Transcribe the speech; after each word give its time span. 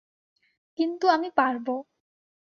কিন্তু 0.79 1.05
আমি 1.07 1.29
পারব। 1.35 1.67